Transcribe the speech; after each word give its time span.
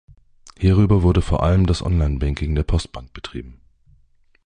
Hierüber 0.57 1.03
wurde 1.03 1.21
vor 1.21 1.43
allem 1.43 1.67
das 1.67 1.83
Online-Banking 1.83 2.55
der 2.55 2.63
Postbank 2.63 3.13
betrieben. 3.13 3.61